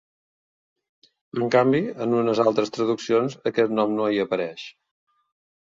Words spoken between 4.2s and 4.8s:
apareix.